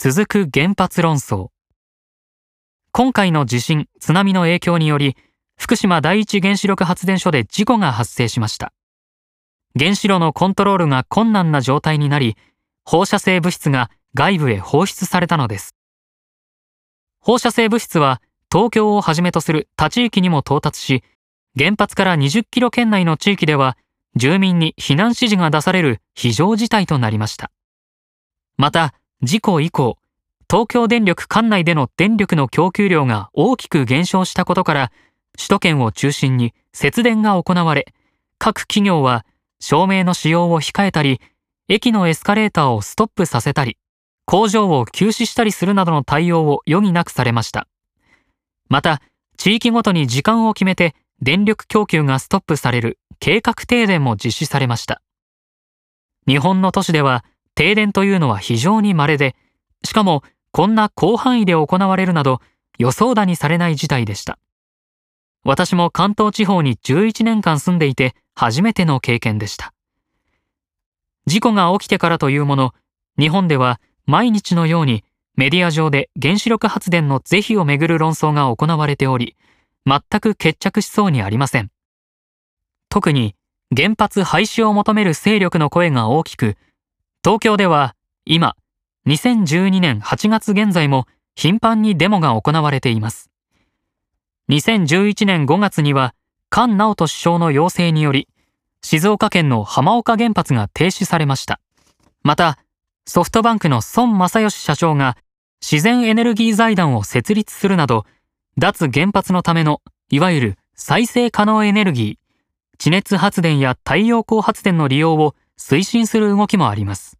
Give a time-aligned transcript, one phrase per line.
[0.00, 1.48] 続く原発論争。
[2.92, 5.16] 今回の地震、津波の影響により、
[5.58, 8.72] 福島第一原子力発電所で事故が発生しました。
[9.76, 12.36] 原子炉のコントロールが困難な状態になり、
[12.84, 15.74] 放射性物質が外部へ放出されたのです。
[17.18, 18.22] 放射性物質は
[18.52, 21.02] 東京をはじめとする他地域にも到達し、
[21.58, 23.76] 原発から20キロ圏内の地域では
[24.14, 27.50] 住民に避難指示が出される非常事態となりました。
[28.56, 29.98] また、事故以降、
[30.48, 34.92] 東京電力管内での電力の供給量が大きく減少したことから、
[35.36, 37.92] 首都圏を中心に節電が行われ、
[38.38, 39.26] 各企業は
[39.58, 41.20] 照明の使用を控えたり、
[41.68, 43.76] 駅のエスカレーターをストップさせたり、
[44.24, 47.66] 工場を休止したりするなどの対応を余儀なくされました。
[48.68, 49.02] また、
[49.36, 55.02] 地域ごとに時間を決めて電力供給がストップされる計画停電も実施されました。
[56.28, 57.24] 日本の都市では
[57.58, 59.34] 停電というのは非常に稀で、
[59.84, 60.22] しかも
[60.52, 62.40] こんな広範囲で行われるなど
[62.78, 64.38] 予想だにされない事態でした。
[65.42, 69.74] 私も関東地方に11年間住んでいて初めての経験でした。
[71.26, 72.74] 事故が起きてからというもの、
[73.18, 75.02] 日本では毎日のように
[75.34, 79.34] メディア上で原子力発電の是非をめぐる論争が行われており、
[79.84, 81.72] 全く決着しそうにありません。
[82.88, 83.34] 特に
[83.76, 86.56] 原発廃止を求める勢力の声が大きく、
[87.24, 88.54] 東京では今、
[89.08, 93.28] 2012年8月現在も頻繁にデモが行われています。
[94.50, 96.14] 2011年5月には
[96.52, 98.28] 菅直人首相の要請により、
[98.82, 101.60] 静岡県の浜岡原発が停止されました。
[102.22, 102.56] また、
[103.04, 105.16] ソフトバンクの孫正義社長が
[105.60, 108.06] 自然エネルギー財団を設立するなど、
[108.58, 117.18] 脱原発のための、いわゆる再生可能エネルギー、地熱発電や太陽光発電の利用を推進する動きもあります。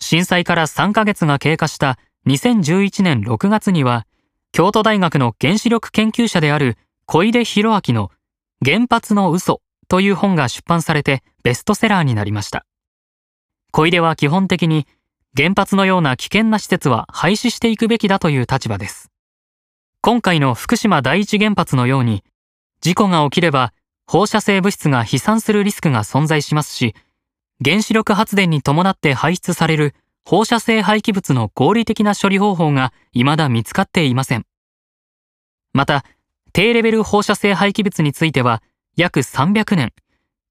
[0.00, 4.06] 震災から3ヶ月が経過した2011年6月には、
[4.52, 8.10] 京都大学の原子力研究者である小出博明の
[8.64, 12.64] 原発の嘘という本が出版されてベストセラーになりました。
[13.72, 14.86] 小出は基本的に
[15.36, 19.10] 原発のような危険な施設は廃止していくべきだという立場です。
[20.00, 22.24] 今回の福島第一原発のように、
[22.80, 23.72] 事故が起きれば
[24.10, 26.96] 放射性物質が飛散するリスクが存在しますし、
[27.64, 29.94] 原子力発電に伴って排出される
[30.24, 34.46] 放射性廃棄物の合理的な処理方法が未だ見つかっていません。
[35.72, 36.04] また、
[36.52, 38.64] 低レベル放射性廃棄物については
[38.96, 39.92] 約300年、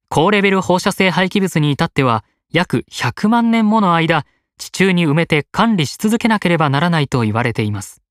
[0.08, 4.26] 高レベル放射性廃棄物に至っては約100万年もの間、
[4.58, 8.02] 地中に埋めて管理し続けなければならないと言われています。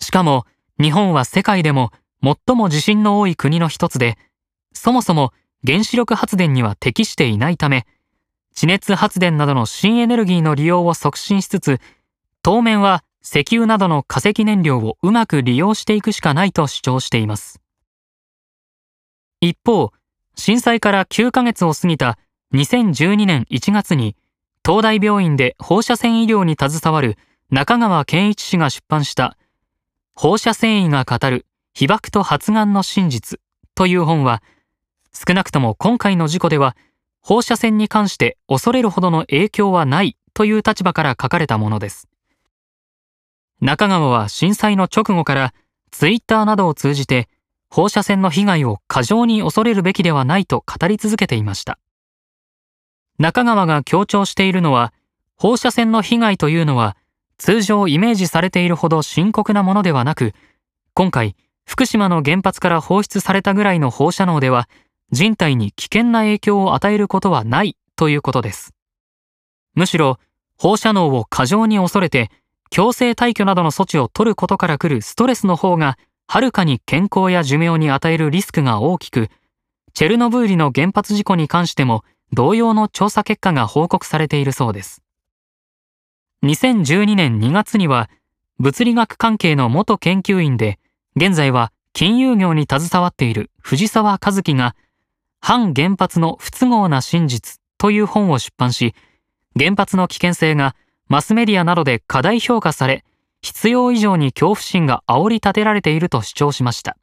[0.00, 0.44] しかも
[0.80, 1.92] 日本は世界でも
[2.24, 4.16] 最も地震の多い国の一つで、
[4.72, 5.32] そもそも
[5.66, 7.86] 原子力発電には適していないため、
[8.54, 11.80] 地熱発電などの新エネルギーの利用を促進しつつ、
[12.42, 17.60] 当面は石油などの化石燃料をうまく利用していくしかないと主張しています。
[19.40, 19.92] 一方、
[20.36, 22.18] 震災から9ヶ月を過ぎた
[22.54, 24.16] 2012年1月に、
[24.64, 27.18] 東大病院で放射線医療に携わる
[27.50, 29.36] 中川健一氏が出版した
[30.14, 33.40] 放射線医が語る被爆と発がんの真実
[33.74, 34.42] という本は、
[35.12, 36.76] 少なくとも今回の事故では、
[37.20, 42.08] 放射線に関して恐れるほどの影響はないという立場から書かれたものです。
[43.60, 45.54] 中川は震災の直後から
[45.90, 47.28] ツイッターなどを通じて
[47.70, 51.78] 放射線の被害を過剰に恐れるべきではないと語り続けていました。
[53.18, 54.92] 中川が強調しているのは
[55.36, 56.96] 放射線の被害というのは
[57.38, 60.34] 通常イメージされているほど深刻なものではなく、
[60.92, 61.36] 今回、
[61.66, 64.68] 福島の原発から放出されたぐらいの放射能では、
[65.10, 68.74] 人体に危険な影響を与えることはないということです。
[69.74, 70.18] むしろ、
[70.58, 72.30] 放射能を過剰に恐れて、
[72.70, 79.28] 強制退去などの措置を取ることから来るストレスの方が、はるかに健康や寿命に与えるリスクが大きく、
[79.92, 85.02] チェルノブイリの原発事故に関しても同様の調査結果が報告されているそうです。
[86.42, 88.10] 2012年2月には、
[88.58, 90.78] 物理学関係の元研究員で、
[91.16, 94.74] 現在は金融業に携わっている藤沢和樹が、
[95.40, 98.94] 反原発の不都合な真実という本を出版し、
[99.56, 100.74] 原発の危険性が
[101.08, 103.04] マスメディアなどで過大評価され、
[103.42, 106.96] 必要以上に恐怖心が煽り立てられていると主張しました。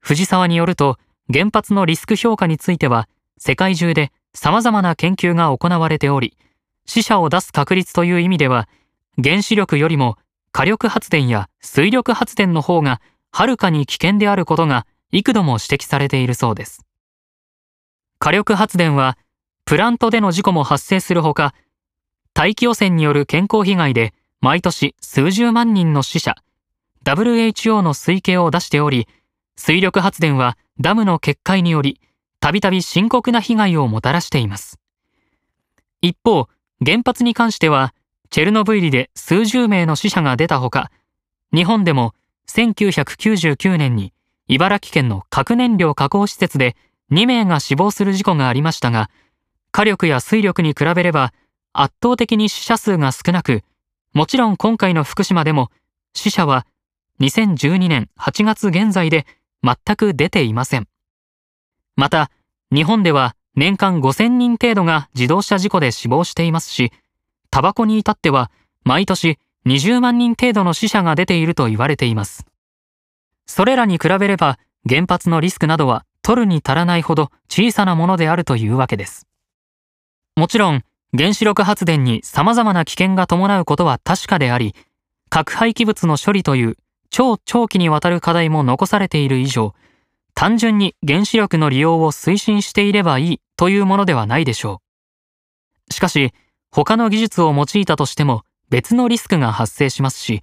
[0.00, 0.98] 藤沢によると、
[1.32, 3.08] 原発のリスク評価については、
[3.38, 6.36] 世界中で様々な研究が行われており、
[6.84, 8.68] 死者を出す確率という意味では、
[9.22, 10.18] 原子力よりも
[10.52, 13.00] 火力発電や水力発電の方が
[13.32, 16.84] はるかに危険であることが幾度も指摘されているそうです。
[18.18, 19.16] 火力発電は、
[19.64, 21.54] プラントでの事故も発生するほか、
[22.34, 26.36] 大気汚染による健康被害で毎年数十万人の死者、
[27.04, 29.08] WHO の推計を出しており、
[29.56, 32.00] 水力発電はダムの決壊により、
[32.40, 34.78] たびたび深刻な被害をもたらしています。
[36.00, 36.48] 一方、
[36.84, 37.94] 原発に関しては、
[38.32, 40.90] チェルノブイリで数十名の死者が出たほか、
[41.52, 42.14] 日本でも
[42.48, 44.14] 1999年に
[44.48, 46.74] 茨城県の核燃料加工施設で
[47.10, 49.10] 2名が死亡する事故がありましたが、
[49.70, 51.34] 火力や水力に比べれば
[51.74, 53.64] 圧倒的に死者数が少なく、
[54.14, 55.70] もちろん今回の福島でも
[56.14, 56.66] 死者は
[57.20, 59.26] 2012年8月現在で
[59.62, 60.88] 全く出ていません。
[61.96, 62.30] また、
[62.74, 66.92] 日本では年間5000人程度が自動車事故で死亡していますし、
[67.52, 68.50] タバコに至っては
[68.82, 72.46] 毎年20万人程度の死者が出ていると言われています。
[73.46, 74.58] それらに比べれば
[74.88, 79.28] 原発のリスクなどは取るに足らないほど小さなものであるというわけです。
[80.34, 80.82] もちろん
[81.14, 84.74] 原子力発電に様々な危険が伴うことは確かであり、
[85.28, 86.78] 核廃棄物の処理という
[87.10, 89.74] 超長期にわたる課題も残されている以上、
[90.34, 94.80] 単純に原子力の利用を推進していればいいというものではないでしょ
[95.90, 95.92] う。
[95.92, 96.32] しかし、
[96.72, 100.42] 他の技術を用いたとしても別のリスクが発生しますし、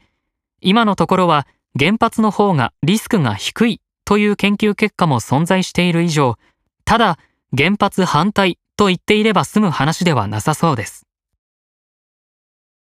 [0.61, 1.47] 今のところは
[1.77, 6.35] 原発の方がリスクが低いという研究結果も存在している以上、
[6.85, 7.17] ただ
[7.57, 11.08] 原発反対と言っていれば済む話ではなさそうです。